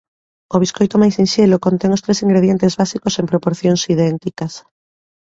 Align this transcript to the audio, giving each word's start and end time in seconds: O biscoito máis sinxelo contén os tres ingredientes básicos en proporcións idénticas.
O 0.55 0.57
biscoito 0.63 0.99
máis 1.01 1.13
sinxelo 1.17 1.63
contén 1.65 1.95
os 1.97 2.03
tres 2.05 2.21
ingredientes 2.25 2.73
básicos 2.81 3.13
en 3.21 3.25
proporcións 3.31 3.81
idénticas. 3.95 4.53